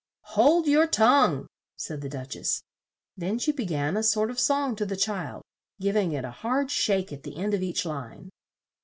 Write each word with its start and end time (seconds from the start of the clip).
"Hold 0.33 0.65
your 0.65 0.87
tongue," 0.87 1.45
said 1.77 2.01
the 2.01 2.09
Duch 2.09 2.35
ess; 2.35 2.63
then 3.15 3.37
she 3.37 3.51
be 3.51 3.65
gan 3.67 3.95
a 3.95 4.01
sort 4.01 4.31
of 4.31 4.39
song 4.39 4.75
to 4.77 4.83
the 4.87 4.97
child, 4.97 5.43
giv 5.79 5.95
ing 5.95 6.11
it 6.13 6.25
a 6.25 6.31
hard 6.31 6.71
shake 6.71 7.13
at 7.13 7.21
the 7.21 7.37
end 7.37 7.53
of 7.53 7.61
each 7.61 7.85
line. 7.85 8.31